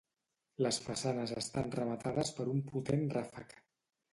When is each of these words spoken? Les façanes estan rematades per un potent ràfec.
Les 0.65 0.79
façanes 0.85 1.33
estan 1.41 1.69
rematades 1.75 2.33
per 2.39 2.49
un 2.55 2.65
potent 2.73 3.07
ràfec. 3.19 3.55